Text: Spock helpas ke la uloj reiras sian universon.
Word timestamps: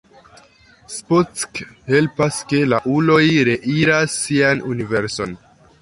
Spock 0.93 1.61
helpas 1.91 2.41
ke 2.53 2.63
la 2.73 2.81
uloj 2.95 3.23
reiras 3.53 4.19
sian 4.27 4.69
universon. 4.77 5.39